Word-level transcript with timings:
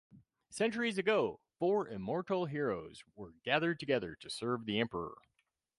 Centuries 0.49 0.97
ago, 0.97 1.39
four 1.59 1.87
immortal 1.87 2.47
heroes 2.47 3.03
were 3.15 3.33
gathered 3.43 3.79
together 3.79 4.15
to 4.15 4.31
serve 4.31 4.65
the 4.65 4.79
emperor. 4.79 5.13